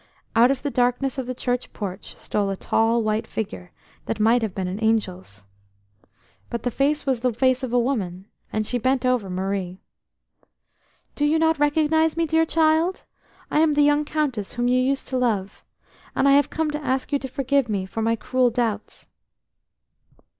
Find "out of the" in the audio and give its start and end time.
0.35-0.71